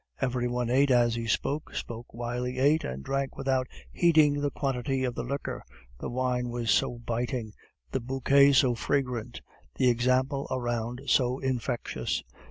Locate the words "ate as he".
0.71-1.27